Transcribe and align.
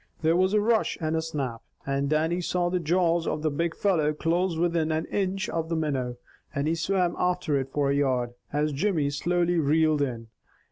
There 0.23 0.35
was 0.35 0.53
a 0.55 0.59
rush 0.59 0.97
and 0.99 1.15
a 1.15 1.21
snap, 1.21 1.61
and 1.85 2.09
Dannie 2.09 2.41
saw 2.41 2.71
the 2.71 2.79
jaws 2.79 3.27
of 3.27 3.43
the 3.43 3.51
big 3.51 3.75
fellow 3.75 4.13
close 4.13 4.57
within 4.57 4.91
an 4.91 5.05
inch 5.11 5.47
of 5.47 5.69
the 5.69 5.75
minnow, 5.75 6.17
and 6.55 6.67
he 6.67 6.73
swam 6.73 7.15
after 7.19 7.55
it 7.59 7.69
for 7.71 7.91
a 7.91 7.95
yard, 7.95 8.33
as 8.51 8.73
Jimmy 8.73 9.11
slowly 9.11 9.59
reeled 9.59 10.01
in. 10.01 10.29